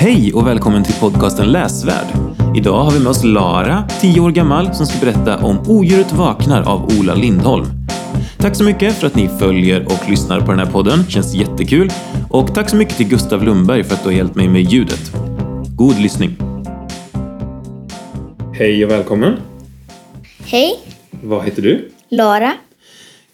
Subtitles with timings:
[0.00, 2.06] Hej och välkommen till podcasten Läsvärd.
[2.56, 6.68] Idag har vi med oss Lara, 10 år gammal, som ska berätta om Odjuret vaknar
[6.68, 7.66] av Ola Lindholm.
[8.38, 11.04] Tack så mycket för att ni följer och lyssnar på den här podden.
[11.08, 11.90] Känns jättekul.
[12.30, 15.12] Och tack så mycket till Gustav Lundberg för att du har hjälpt mig med ljudet.
[15.76, 16.36] God lyssning.
[18.58, 19.36] Hej och välkommen.
[20.46, 20.78] Hej,
[21.10, 21.90] Vad heter du?
[22.08, 22.52] Lara.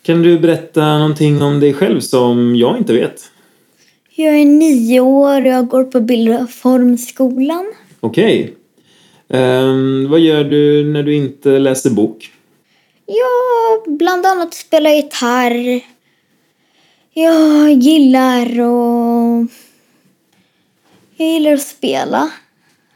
[0.02, 3.30] Kan du berätta någonting om dig själv som jag inte vet?
[4.18, 7.72] Jag är nio år och jag går på Bildformskolan.
[8.00, 8.54] Okej.
[9.28, 12.32] Ehm, vad gör du när du inte läser bok?
[13.06, 15.80] Jag bland annat spelar gitarr.
[17.12, 19.46] Jag gillar och
[21.16, 22.30] Jag gillar att spela.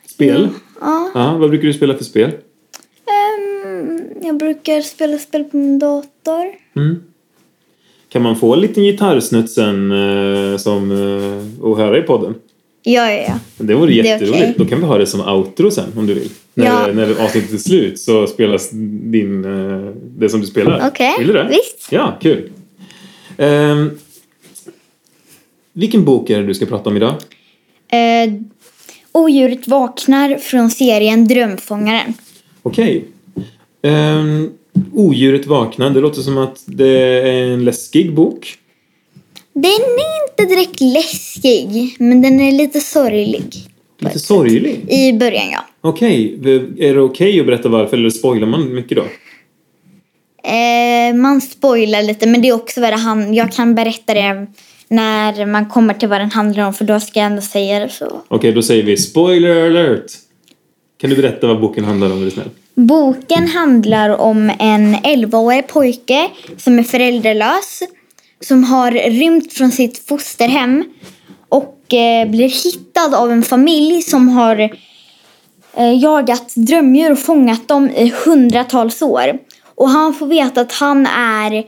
[0.07, 0.49] Spel?
[0.81, 1.11] Ja.
[1.15, 2.31] Ja, vad brukar du spela för spel?
[3.07, 6.45] Ehm, jag brukar spela spel på min dator.
[6.77, 7.03] Mm.
[8.13, 9.91] Kan man få en liten gitarrsnutt sen
[10.53, 12.35] eh, som, eh, och höra i podden?
[12.83, 13.39] Ja, ja, ja.
[13.59, 14.35] Det vore Det jätteroligt.
[14.43, 14.55] okej.
[14.59, 16.29] Då kan vi ha det som outro sen om du vill.
[16.55, 16.87] När, Ja.
[16.95, 18.71] när avsnittet är slut så spelas
[19.11, 20.89] din, eh, det som du spelar.
[20.89, 21.49] Okej, Vill du det?
[21.51, 21.89] visst.
[21.93, 22.51] Ja, kul.
[23.37, 23.91] Ehm,
[25.73, 27.15] vilken bok är det du ska prata om idag?
[27.89, 28.33] Eh,
[29.13, 32.15] odjuret vaknar från serien Drömfångaren.
[32.63, 33.05] Okej.
[33.83, 34.51] Um,
[34.95, 35.91] Odjuret vaknar.
[35.91, 38.57] Det låter som att det är en läskig bok.
[39.53, 43.55] Den är inte direkt läskig, men den är lite sorglig.
[43.99, 44.87] Lite sorglig.
[44.89, 45.61] I början, ja.
[45.81, 46.39] Okej.
[46.79, 49.05] Är det okej att berätta varför eller spoilar man mycket då?
[50.49, 54.47] Eh, man spoilar lite, men det är också vad det han, Jag kan berätta det
[54.89, 57.89] när man kommer till vad den handlar om, för då ska jag ändå säga det
[57.89, 58.23] så.
[58.29, 60.07] Okej, då säger vi spoiler alert.
[61.01, 62.51] Kan du berätta vad boken handlar om, är du snäll?
[62.75, 67.83] Boken handlar om en 11-årig pojke som är föräldralös
[68.41, 70.85] som har rymt från sitt fosterhem
[71.49, 74.71] och eh, blir hittad av en familj som har
[75.77, 79.39] eh, jagat drömdjur och fångat dem i hundratals år.
[79.75, 81.65] Och han får veta att han är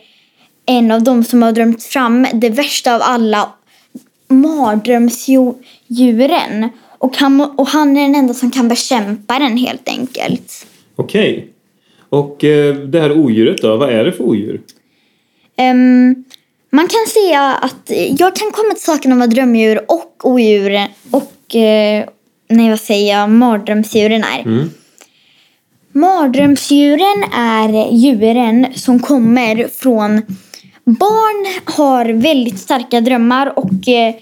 [0.67, 3.53] en av dem som har drömt fram det värsta av alla
[4.29, 6.69] mardrömsdjuren.
[7.03, 10.67] Och han, och han är den enda som kan bekämpa den helt enkelt.
[10.97, 11.49] Okej.
[12.09, 14.61] Och eh, det här odjuret då, vad är det för odjur?
[15.57, 16.25] Ehm,
[16.71, 21.57] man kan säga att jag kan komma till saken om vad drömdjur och odjuren och
[21.57, 22.05] eh,
[22.49, 24.41] nej vad säger jag, mardrömsdjuren är.
[24.41, 24.71] Mm.
[25.93, 30.23] Mardrömsdjuren är djuren som kommer från
[30.85, 34.15] barn har väldigt starka drömmar och eh,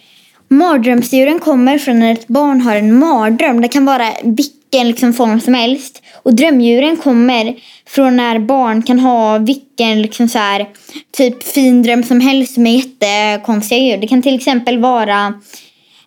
[0.51, 3.61] mardrömsdjuren kommer från när ett barn har en mardröm.
[3.61, 6.03] Det kan vara vilken liksom, form som helst.
[6.23, 7.57] Och drömdjuren kommer
[7.87, 10.69] från när barn kan ha vilken liksom, så här,
[11.17, 13.97] typ fin dröm som helst med jättekonstiga djur.
[13.97, 15.35] Det kan till exempel vara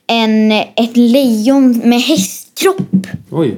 [0.08, 3.08] en, ett lejon med hästkropp.
[3.32, 3.58] Oj.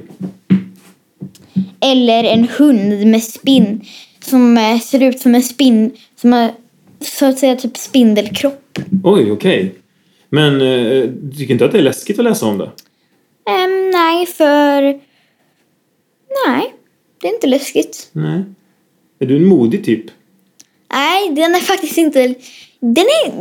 [1.80, 3.80] Eller en hund med spinn
[4.20, 6.50] som eh, ser ut som en spinn som har
[7.00, 8.78] så att säga typ spindelkropp.
[9.04, 9.74] Oj, okej.
[10.28, 12.70] Men eh, du tycker inte att det är läskigt att läsa om det?
[13.50, 14.82] Ehm, nej, för...
[16.46, 16.74] Nej,
[17.20, 18.08] det är inte läskigt.
[18.12, 18.44] Nej.
[19.18, 20.04] Är du en modig typ?
[20.92, 22.34] Nej, den är faktiskt inte...
[22.80, 23.32] Den är...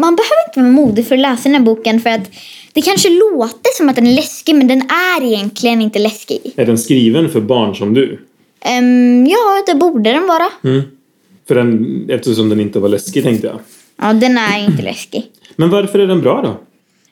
[0.00, 2.30] Man behöver inte vara modig för att läsa den här boken för att
[2.72, 6.52] det kanske låter som att den är läskig men den är egentligen inte läskig.
[6.56, 8.18] Är den skriven för barn som du?
[8.60, 10.48] Ehm, ja, det borde den vara.
[10.64, 10.82] Mm.
[11.48, 13.58] För den, eftersom den inte var läskig tänkte jag.
[13.96, 15.24] Ja, den är inte läskig.
[15.56, 16.60] Men varför är den bra då?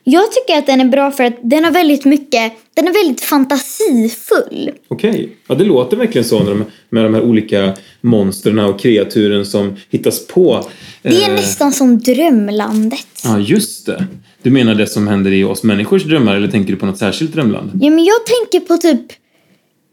[0.06, 3.20] Jag tycker att den är bra för att den har väldigt mycket, den är väldigt
[3.20, 4.70] fantasifull.
[4.88, 5.28] Okej.
[5.46, 9.76] Ja, det låter verkligen så med de, med de här olika monstren och kreaturen som
[9.90, 10.68] hittas på.
[11.02, 13.06] Det är Eh, nästan som Drömlandet.
[13.24, 14.06] Ja, just det.
[14.42, 17.32] Du menar det som händer i oss människors drömmar eller tänker du på något särskilt
[17.32, 17.70] drömland?
[17.80, 19.06] Ja, men jag tänker på typ,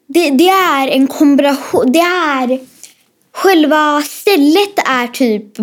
[0.08, 2.60] det, det är en kombination, det är,
[3.34, 5.54] själva stället är typ,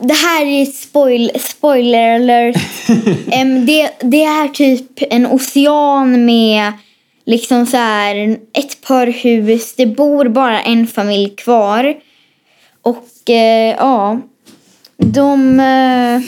[0.00, 2.56] det här är spoil, spoiler alert,
[3.30, 6.72] Em, det, det är typ en ocean med
[7.26, 11.94] liksom så här ett par hus, det bor bara en familj kvar.
[12.82, 14.20] Och eh, ja,
[14.96, 15.60] de...
[15.60, 16.20] Eh,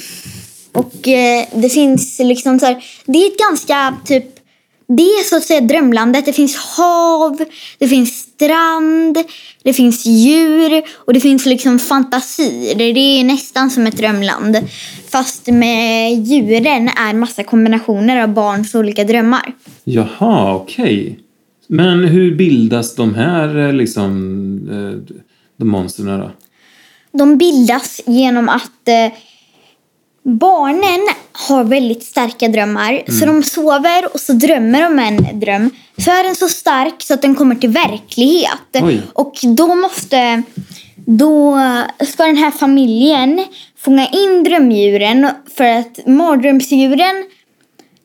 [0.73, 4.40] och eh, det finns liksom så här, det är ett ganska typ,
[4.97, 6.25] det är så att säga drömlandet.
[6.25, 7.45] Det finns hav,
[7.79, 9.19] det finns strand,
[9.63, 12.75] det finns djur och det finns liksom fantasier.
[12.75, 14.59] Det är nästan som ett drömland.
[15.09, 19.53] Fast med djuren är massa kombinationer av barns olika drömmar.
[19.85, 21.19] Jaha, okej.
[21.67, 24.09] Men hur bildas de här eh, liksom,
[24.71, 25.15] eh,
[25.57, 26.31] de monstren då?
[27.13, 29.13] De bildas genom att eh,
[30.23, 33.03] Barnen har väldigt starka drömmar.
[33.19, 35.71] Så de sover och så drömmer de en dröm.
[35.99, 38.83] Så är den så stark så att den kommer till verklighet.
[38.83, 39.03] Oj.
[39.13, 40.43] Och då måste...
[41.07, 41.59] Då
[42.07, 43.45] ska den här familjen
[43.79, 47.25] fånga in drömdjuren för att mardrömsdjuren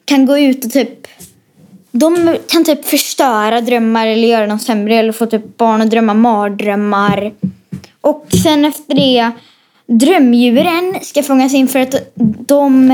[0.06, 1.08] kan gå ut och typ...
[1.92, 6.14] De kan typ förstöra drömmar eller göra dem sämre eller få typ barn att drömma
[6.14, 7.34] mardrömmar.
[8.02, 9.32] Och sen efter det,
[9.88, 11.96] drömdjuren ska fångas in för att
[12.48, 12.90] de,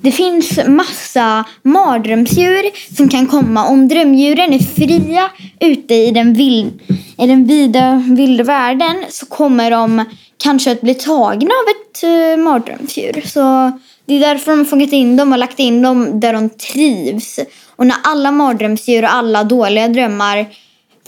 [0.00, 3.68] det finns massa mardrömsdjur som kan komma.
[3.68, 5.30] Om drömdjuren är fria
[5.60, 6.80] ute i den, vild,
[7.18, 10.04] i den vida vilda världen så kommer de
[10.42, 13.22] kanske att bli tagna av ett uh, mardrömsdjur.
[13.26, 13.72] Så
[14.06, 17.38] det är därför de har fångat in dem och lagt in dem där de trivs.
[17.76, 20.46] Och när alla mardrömsdjur och alla dåliga drömmar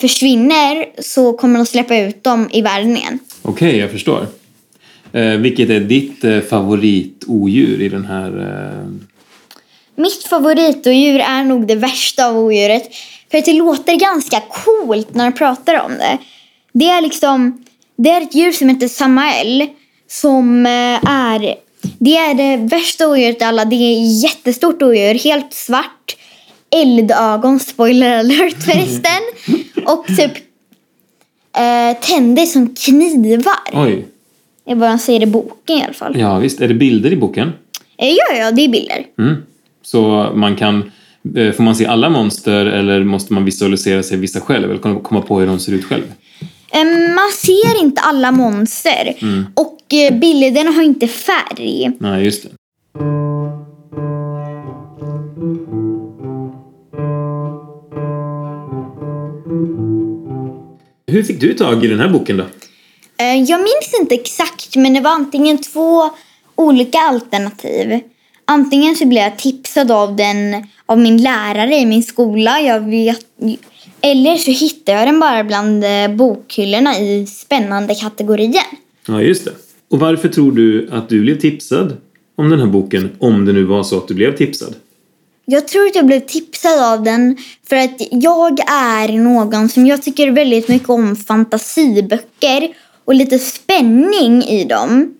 [0.00, 3.18] försvinner så kommer de släppa ut dem i världen igen.
[3.42, 4.26] Okej, jag förstår.
[5.14, 8.38] Eh, vilket är ditt eh, favoritodjur i den här...
[8.38, 8.88] Eh...
[9.96, 12.94] Mitt favoritodjur är nog det värsta av odjuret.
[13.30, 16.18] För att det låter ganska coolt när jag pratar om det.
[16.72, 17.64] Det är liksom...
[17.96, 19.66] Det är ett djur som heter Samael.
[20.08, 21.54] Som eh, är...
[21.98, 23.64] Det är det värsta odjuret av alla.
[23.64, 25.14] Det är ett jättestort odjur.
[25.14, 26.16] Helt svart.
[26.70, 27.60] Eldögon.
[27.60, 29.22] Spoiler alert förresten.
[29.86, 30.32] Och typ
[31.56, 33.70] eh, tänder som knivar.
[33.72, 34.06] Oj.
[34.66, 36.18] Är vad han säger i boken i alla fall.
[36.18, 36.60] Ja, visst.
[36.60, 37.52] Är det bilder i boken?
[37.98, 39.06] Eh, ja, ja, det är bilder.
[39.18, 39.34] Mm.
[39.82, 40.92] Så man kan...
[41.36, 44.70] eh, Får man se alla monster eller måste man visualisera sig vissa själv?
[44.70, 46.02] Eller kom- komma på hur de ser ut själv?
[47.14, 49.14] Man ser inte alla monster.
[49.54, 51.90] Och eh, bilderna har inte färg.
[51.98, 52.48] Nej, just det.
[61.06, 62.44] Hur fick du tag i den här boken då?
[63.46, 66.10] Jag minns inte exakt, men det var antingen två
[66.54, 68.00] olika alternativ.
[68.44, 72.60] Antingen så blev jag tipsad av den av min lärare i min skola.
[72.60, 73.26] Jag vet,
[74.00, 78.64] eller så hittade jag den bara bland eh, bokhyllorna i spännande kategorier.
[79.06, 79.52] Ja, just det.
[79.90, 81.96] Och varför tror du att du blev tipsad
[82.36, 83.10] om den här boken?
[83.18, 84.74] Om det nu var så att du blev tipsad.
[85.46, 87.36] Jag tror att jag blev tipsad av den
[87.68, 92.74] för att jag är någon som jag tycker väldigt mycket om fantasiböcker
[93.04, 95.14] och lite spänning i dem.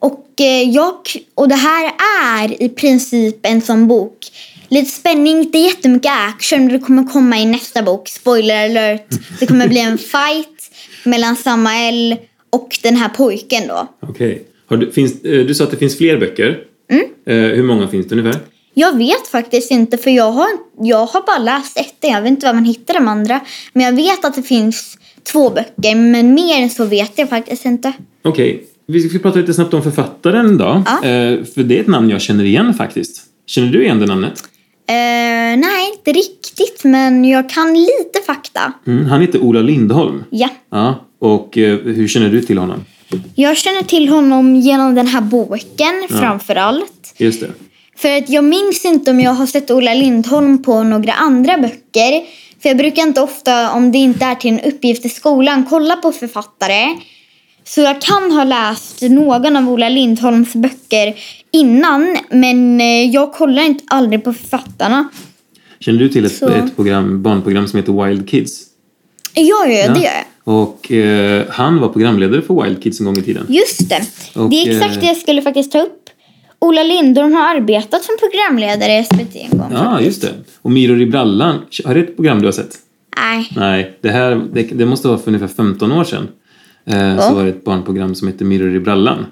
[0.00, 0.94] Och, eh, jag,
[1.34, 1.92] och det här
[2.38, 4.16] är i princip en sån bok.
[4.68, 6.68] Lite spänning, inte jättemycket action.
[6.68, 8.08] Det kommer komma i nästa bok.
[8.08, 9.06] Spoiler alert.
[9.40, 10.70] Det kommer bli en fight
[11.04, 12.16] mellan Samael
[12.50, 13.88] och den här pojken då.
[14.00, 14.44] Okej.
[14.66, 16.58] Har Du, finns, eh, du sa att det finns fler böcker.
[17.26, 18.40] Eh, hur många finns det ungefär?
[18.74, 20.48] Jag vet faktiskt inte för jag har,
[20.80, 21.96] jag har bara läst ett.
[22.00, 23.40] Jag vet inte var man hittar de andra.
[23.72, 24.98] Men jag vet att det finns
[25.32, 27.92] två böcker men mer än så vet jag faktiskt inte.
[28.22, 30.82] Okej, vi ska prata lite snabbt om författaren då.
[30.86, 31.08] Ja.
[31.08, 33.22] Eh, för det är ett namn jag känner igen faktiskt.
[33.46, 34.42] Känner du igen det namnet?
[34.86, 34.94] Eh,
[35.58, 38.72] nej, inte riktigt men jag kan lite fakta.
[38.86, 40.24] Mm, han heter Ola Lindholm.
[40.30, 40.48] Ja.
[40.70, 42.84] Ja, och eh, hur känner du till honom?
[43.34, 47.14] Jag känner till honom genom den här boken framför allt.
[47.18, 47.50] Just det.
[47.96, 52.22] För att jag minns inte om jag har sett Ola Lindholm på några andra böcker.
[52.62, 55.96] För jag brukar inte ofta, om det inte är till en uppgift i skolan, kolla
[55.96, 56.96] på författare.
[57.64, 61.14] Så jag kan ha läst någon av Ola Lindholms böcker
[61.50, 62.16] innan.
[62.30, 65.08] Men eh, jag kollar inte aldrig på författarna.
[65.80, 68.62] Känner du till ett, ett program, barnprogram som heter Wild Kids?
[69.34, 70.24] Ja, ja, det gör jag.
[70.44, 73.46] Och eh, han var programledare för Wild Kids en gång i tiden.
[73.48, 74.02] Just det.
[74.34, 76.01] Och, det är exakt eh, det jag skulle faktiskt ta upp.
[76.62, 79.72] Ola Lindholm har arbetat som programledare i SVT en gång.
[79.72, 80.32] Ja, just det.
[80.62, 81.58] Och Myror i brallan.
[81.84, 82.76] Har det ett program du har sett?
[83.16, 83.48] Nej.
[83.56, 86.28] Nej, det här det, det måste vara för ungefär 15 år sedan.
[86.84, 89.26] Eh, Så var det ett barnprogram som hette Myror i brallan.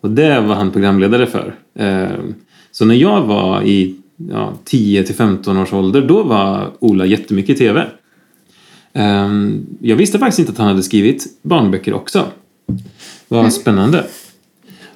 [0.00, 1.54] Och det var han programledare för.
[1.78, 2.06] Eh,
[2.72, 3.96] så när jag var i
[4.30, 7.86] ja, 10 till 15 års ålder, då var Ola jättemycket i TV.
[8.92, 9.28] Eh,
[9.80, 12.24] jag visste faktiskt inte att han hade skrivit barnböcker också.
[13.28, 14.04] Vad spännande.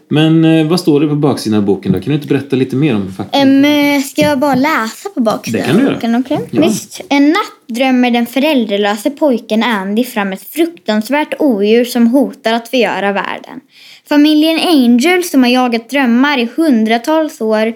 [0.08, 2.00] Men eh, vad står det på baksidan av boken då?
[2.00, 3.64] Kan du inte berätta lite mer om faktum?
[3.64, 5.60] Um, ska jag bara läsa på baksidan?
[5.60, 5.94] Det kan du göra.
[5.94, 6.40] Boken, okej?
[6.50, 6.62] Ja.
[6.62, 7.00] Visst.
[7.08, 13.12] En natt drömmer den föräldralöse pojken Andy fram ett fruktansvärt odjur som hotar att förgöra
[13.12, 13.60] världen.
[14.08, 17.74] Familjen Angel som har jagat drömmar i hundratals år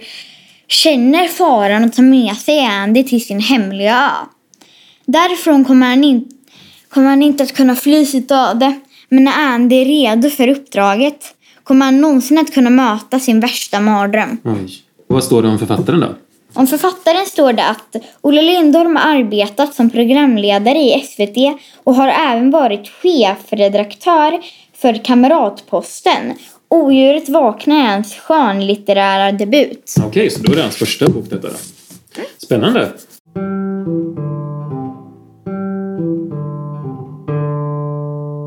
[0.69, 4.27] känner faran och tar med sig Andy till sin hemliga ö.
[5.07, 6.25] Därifrån kommer han, in,
[6.89, 8.81] kommer han inte att kunna fly sitt öde.
[9.09, 14.39] Men Andy är redo för uppdraget kommer han någonsin att kunna möta sin värsta mardröm.
[15.09, 16.15] Och vad står det om författaren då?
[16.55, 22.09] Om författaren står det att Ola Lindholm har arbetat som programledare i SVT och har
[22.09, 24.41] även varit chefredaktör
[24.77, 26.35] för Kamratposten
[26.73, 29.95] Odjuret vaknar är hans skönlitterära debut.
[30.07, 31.55] Okej, så då är det hans första bok detta då.
[32.39, 32.93] Spännande.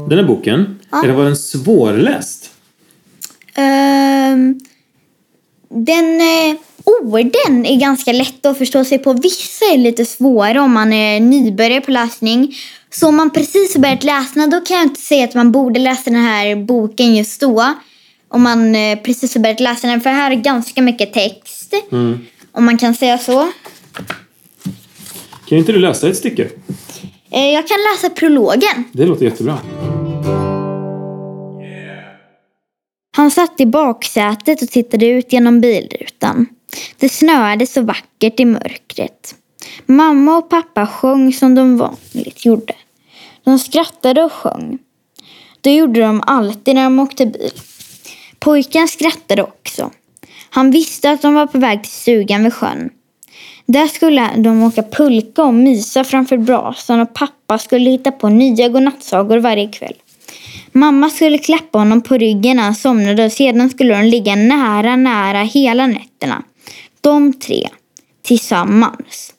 [0.09, 1.03] Den här boken, Ja.
[1.03, 2.52] är det var den svårläst?
[3.55, 4.59] Ehm,
[5.69, 9.13] den eh, orden är ganska lätta att förstå sig på.
[9.13, 12.55] Vissa är lite svåra om man är nybörjare på läsning.
[12.89, 15.79] Så om man precis har börjat läsa då kan jag inte säga att man borde
[15.79, 17.73] läsa den här boken just då.
[18.27, 20.01] Om man eh, precis har börjat läsa den.
[20.01, 21.73] För här är ganska mycket text.
[21.91, 22.19] Mm.
[22.51, 23.51] Om man kan säga så.
[25.45, 26.49] Kan inte du läsa ett stycke?
[27.31, 28.83] Eh, jag kan läsa prologen.
[28.91, 29.57] Det låter jättebra.
[33.15, 36.45] Han satt i baksätet och tittade ut genom bilrutan.
[36.97, 39.35] Det snöade så vackert i mörkret.
[39.85, 42.73] Mamma och pappa sjöng som de vanligt gjorde.
[43.43, 44.79] De skrattade och sjöng.
[45.61, 47.51] Det gjorde de alltid när de åkte bil.
[48.39, 49.91] Pojken skrattade också.
[50.49, 52.89] Han visste att de var på väg till stugan vid sjön.
[53.65, 58.69] Där skulle de åka pulka och mysa framför brasan och pappa skulle hitta på nya
[58.69, 59.95] godnattsagor varje kväll.
[60.75, 64.95] Mamma skulle klappa honom på ryggen när han somnade och sedan skulle de ligga nära,
[64.95, 66.43] nära hela nätterna.
[67.01, 67.69] De tre.
[68.21, 69.33] Tillsammans.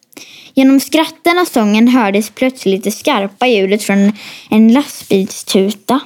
[0.54, 4.12] Genom skratten av sången hördes plötsligt det skarpa ljudet från
[4.50, 6.00] en lastbilstuta.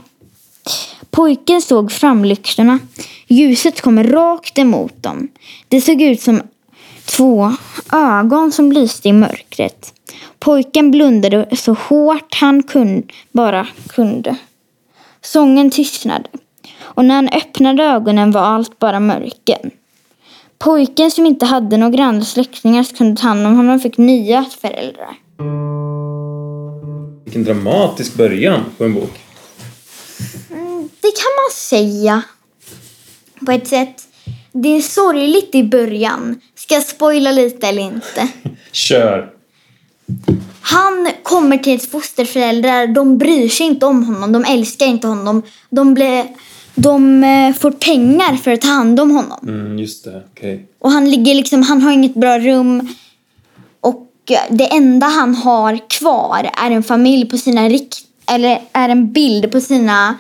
[1.11, 2.79] Pojken såg framlyktorna.
[3.27, 5.29] Ljuset kom rakt emot dem.
[5.69, 6.43] Det såg ut som
[7.05, 7.53] två
[7.93, 9.95] ögon som lyste i mörkret.
[10.39, 14.37] Pojken blundade så hårt han kun, bara kunde.
[15.23, 16.29] Sången tystnade
[16.81, 19.71] och när han öppnade ögonen var allt bara mörker.
[20.59, 24.45] Pojken som inte hade några andra släktingar som kunde ta hand om honom fick nya
[24.61, 25.15] föräldrar.
[27.25, 29.21] Vilken dramatisk början på en bok.
[31.01, 32.23] Det kan man säga.
[33.47, 34.03] På ett sätt.
[34.53, 36.41] Det är sorgligt i början.
[36.55, 38.29] Ska jag spoila lite eller inte?
[38.73, 39.33] Kör!
[40.71, 42.87] Han kommer till ett fosterföräldrar.
[42.87, 44.33] De bryr sig inte om honom.
[44.33, 45.43] De älskar inte honom.
[45.71, 46.25] De, blir,
[46.75, 49.39] de eh, får pengar för att ta hand om honom.
[49.43, 50.67] Mm, just det, okej.
[50.79, 52.89] Och han ligger liksom, han har inget bra rum.
[53.81, 54.09] Och
[54.51, 59.53] det enda han har kvar är en familj på sina rikt eller är en bild
[59.53, 60.19] på sina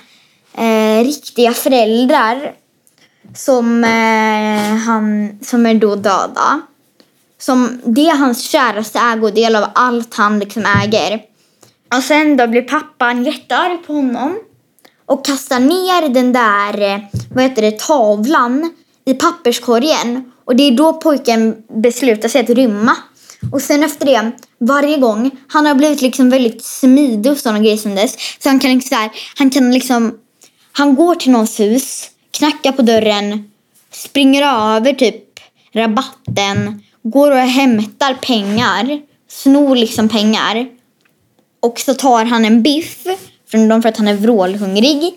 [0.54, 2.54] eh, riktiga föräldrar.
[3.34, 6.60] Som, eh, han, som är då döda.
[7.38, 11.22] Som, det är hans käraste ägodel av allt han liksom äger.
[11.96, 14.38] Och sen då blir pappan jättearg på honom.
[15.06, 17.00] Och kastar ner den där, eh,
[17.34, 20.32] vad heter det, tavlan i papperskorgen.
[20.44, 22.96] Och det är då pojken beslutar sig att rymma.
[23.52, 27.76] Och sen efter det, varje gång, han har blivit liksom väldigt smidig och sådana grejer
[27.76, 28.16] sen dess.
[28.38, 30.18] Så han kan liksom, så här, han kan liksom,
[30.72, 33.50] han går till någons hus, knackar på dörren,
[33.92, 34.42] springer
[34.76, 35.24] över typ
[35.72, 40.66] rabatten, går och hämtar pengar, snor liksom pengar.
[41.60, 43.06] Och så tar han en biff
[43.50, 45.14] från dem för att han är vrålhungrig.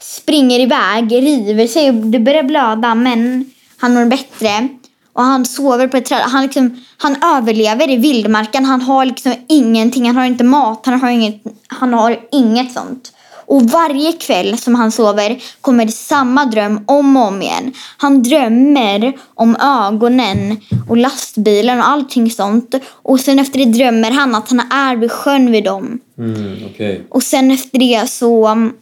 [0.00, 4.68] Springer iväg, river sig och det börjar blöda men han mår bättre.
[5.12, 6.20] Och han sover på ett träd.
[6.20, 8.64] Han, liksom, han överlever i vildmarken.
[8.64, 10.06] Han har liksom ingenting.
[10.06, 10.86] Han har inte mat.
[10.86, 13.12] Han har inget, han har inget sånt.
[13.50, 17.72] Och varje kväll som han sover kommer samma dröm om och om igen.
[17.96, 22.74] Han drömmer om ögonen och lastbilen och allting sånt.
[22.86, 26.00] Och sen efter det drömmer han att han är vid sjön vid dem.
[26.18, 27.06] Mm, okej.
[27.08, 28.72] Och sen efter det så um,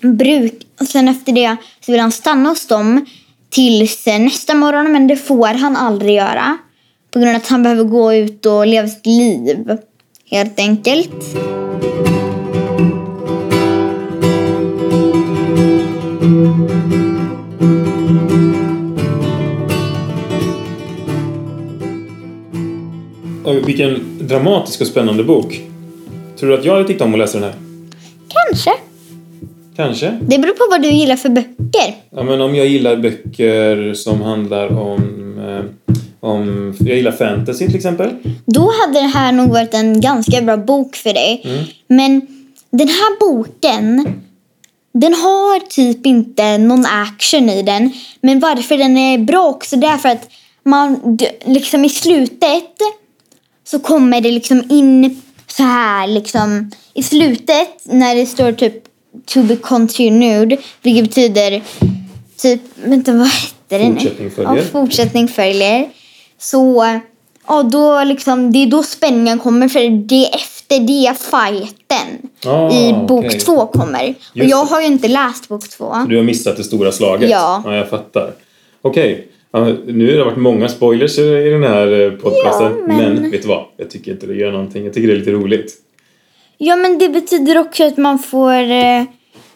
[0.00, 3.06] bruk, sen efter det så vill han stanna hos dem
[3.50, 6.58] tills nästa morgon men det får han aldrig göra.
[7.10, 9.78] På grund av att han behöver gå ut och leva sitt liv.
[10.30, 11.24] Helt enkelt.
[23.44, 25.60] Och vilken dramatisk och spännande bok.
[26.38, 27.54] Tror du att jag hade tyckt om att läsa den här?
[28.28, 28.70] Kanske.
[29.76, 30.18] Kanske.
[30.20, 31.94] Det beror på vad du gillar för böcker.
[32.10, 35.34] Ja, men om jag gillar böcker som handlar om...
[35.38, 35.64] Eh,
[36.20, 38.10] om jag gillar fantasy till exempel.
[38.46, 41.42] Då hade det här nog varit en ganska bra bok för dig.
[41.88, 42.26] Men
[42.70, 44.06] den här boken,
[45.00, 47.92] den har typ inte någon action i den.
[48.20, 50.28] Men varför den är bra också, det är för att
[50.62, 52.74] man liksom i slutet
[53.64, 58.84] så kommer det liksom in så här liksom i slutet när det står typ
[59.26, 61.62] to be continued, vilket betyder
[62.36, 64.00] typ, vänta vad heter det nu?
[64.00, 64.56] Fortsättning följer.
[64.56, 65.88] Ja, fortsättning följer.
[66.38, 66.84] Så
[67.46, 72.30] ja, då liksom, det är då spänningen kommer för det är efter det fighten sen.
[72.52, 73.40] Ah, I bok okej.
[73.40, 74.08] två kommer.
[74.30, 74.70] Och Just jag det.
[74.70, 75.94] har ju inte läst bok två.
[76.08, 77.30] Du har missat det stora slaget?
[77.30, 77.62] Ja.
[77.64, 78.32] Ja, jag fattar.
[78.82, 79.28] Okej.
[79.52, 82.72] Ja, nu har det varit många spoilers i den här eh, podcasten.
[82.80, 83.30] Ja, men- men...
[83.30, 83.64] vet du vad?
[83.76, 84.84] Jag tycker inte det gör någonting.
[84.84, 85.72] Jag tycker det är lite roligt.
[86.58, 88.52] Ja men det betyder också att man får...
[88.52, 89.04] eh,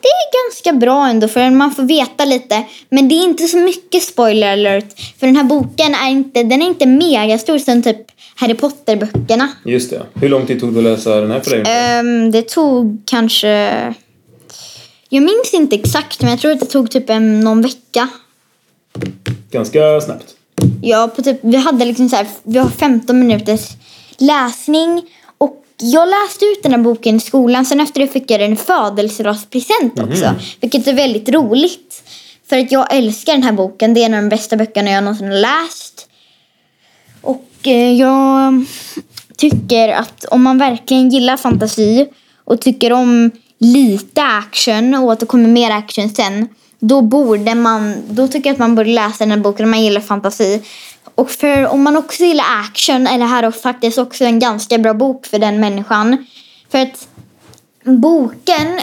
[0.03, 2.63] Det är ganska bra ändå för man får veta lite.
[2.89, 5.01] Men det är inte så mycket spoiler alert.
[5.21, 7.97] För den här boken är inte, den är inte megastor som typ
[8.41, 9.49] Harry Potter-böckerna.
[9.65, 10.03] Just det.
[10.15, 11.63] Hur lång tid tog det att läsa den här för dig?
[11.67, 13.95] Ehm, det tog kanske...
[15.09, 18.09] Jag minns inte exakt men jag tror att det tog typ en, någon vecka.
[19.51, 20.35] Ganska snabbt.
[20.83, 23.69] Ja, på typ, vi hade liksom så här, vi har 15 minuters
[24.19, 25.03] läsning.
[25.39, 27.65] Och jag läste ut den här boken i skolan.
[27.65, 30.35] Sen efter det fick jag en födelsedagspresent också.
[30.61, 32.03] Vilket är väldigt roligt.
[32.49, 33.95] För att jag älskar den här boken.
[33.95, 36.09] Det är en av de bästa böckerna jag någonsin har läst.
[37.21, 38.65] Och Eh, jag
[39.37, 42.09] tycker att om man verkligen gillar fantasi
[42.45, 46.49] och tycker om lite action och att det kommer mer action sen.
[46.79, 49.83] Då borde man, då tycker jag att man borde läsa den här boken om man
[49.83, 50.63] gillar fantasi.
[51.15, 54.95] Och för om man också gillar action är det här faktiskt också en ganska bra
[54.95, 56.27] bok för den människan.
[56.71, 57.09] För att
[57.85, 58.81] boken,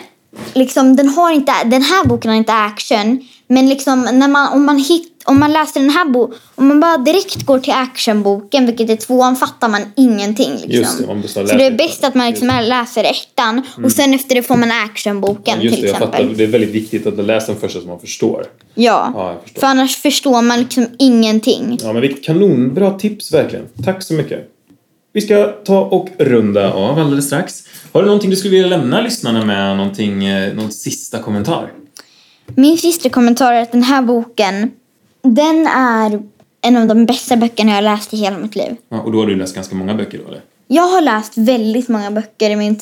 [0.53, 3.27] liksom, den, har inte, den här boken har inte action.
[3.47, 6.79] Men liksom, när man, om, man hittar om man läser den här boken, om man
[6.79, 10.51] bara direkt går till actionboken, vilket är tvåan, fattar man ingenting.
[10.51, 10.71] Liksom.
[10.71, 14.13] Just det, man måste Så det är bäst att man liksom läser ettan och sen
[14.13, 16.21] efter det får man actionboken Just till det, jag exempel.
[16.21, 16.37] fattar.
[16.37, 18.45] Det är väldigt viktigt att läsa den första så man förstår.
[18.75, 19.11] Ja.
[19.15, 19.59] Ja, förstår.
[19.59, 21.77] för annars förstår man liksom ingenting.
[21.81, 23.65] Ja, men vilket kanonbra tips verkligen.
[23.85, 24.49] Tack så mycket.
[25.13, 27.63] Vi ska ta och runda av alldeles strax.
[27.91, 29.77] Har du någonting du skulle vilja lämna lyssnarna med?
[29.77, 31.71] Någonting, eh, någon sista kommentar?
[32.55, 34.71] Min sista kommentar är att den här boken,
[35.35, 36.23] den är
[36.61, 38.75] en av de bästa böckerna jag har läst i hela mitt liv.
[38.89, 40.41] Ja, och då har du läst ganska många böcker då, eller?
[40.67, 42.79] Jag har läst väldigt många böcker i, min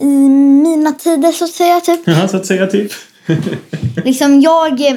[0.00, 1.80] i mina tider så att säga.
[1.80, 2.00] Typ.
[2.04, 2.92] Ja, så att säga typ.
[4.04, 4.96] liksom jag, eh,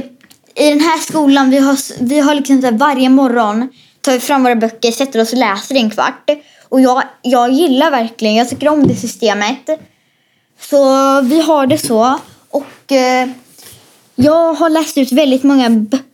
[0.56, 3.70] I den här skolan, vi har, vi har liksom så varje morgon
[4.02, 6.30] tar vi fram våra böcker, sätter oss och läser i en kvart.
[6.70, 9.70] Och jag, jag gillar verkligen, jag tycker om det systemet.
[10.60, 10.78] Så
[11.22, 12.20] vi har det så.
[12.50, 13.30] Och eh,
[14.16, 16.09] jag har läst ut väldigt många böcker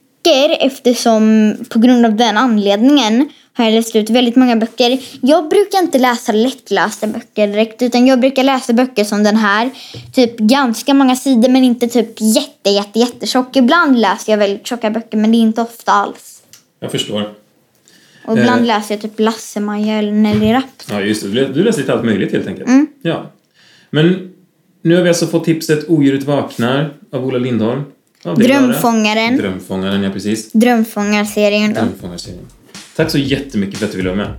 [0.60, 5.00] eftersom på grund av den anledningen har jag läst ut väldigt många böcker.
[5.22, 9.70] Jag brukar inte läsa lättlästa böcker direkt utan jag brukar läsa böcker som den här.
[10.14, 13.56] Typ ganska många sidor men inte typ jätte jätte jättetjock.
[13.56, 16.42] Ibland läser jag väldigt tjocka böcker men det är inte ofta alls.
[16.80, 17.34] Jag förstår.
[18.26, 18.66] Och ibland Eh.
[18.68, 20.84] läser jag typ Lasse-Maja eller Nelly Rapp.
[20.90, 21.30] Ja, just det.
[21.48, 22.68] Du läser lite allt möjligt helt enkelt.
[22.68, 22.88] Mm.
[23.02, 23.32] Ja.
[23.90, 24.32] Men
[24.82, 27.84] nu har vi alltså fått tipset Odjuret vaknar av Ola Lindholm.
[28.26, 28.36] Lara.
[28.36, 29.38] Drömfångaren.
[29.38, 30.52] Drömfångaren, ja precis.
[30.52, 31.82] Drömfångarserien då.
[31.82, 32.46] Drömfångarserien.
[32.96, 34.34] Tack så jättemycket för att du ville vara med.